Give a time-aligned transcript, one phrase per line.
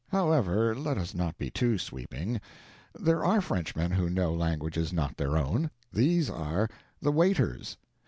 [0.09, 2.41] However, let us not be too sweeping;
[2.99, 6.67] there are Frenchmen who know languages not their own: these are
[7.03, 7.77] the waiters.